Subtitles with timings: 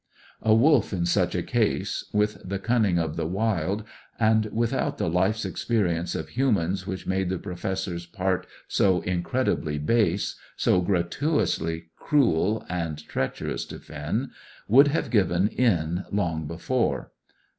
[0.41, 3.83] A wolf in such a case, with the cunning of the wild,
[4.19, 10.37] and without the life's experience of humans which made the Professor's part so incredibly base,
[10.57, 14.31] so gratuitously cruel and treacherous to Finn,
[14.67, 17.11] would have given in long before.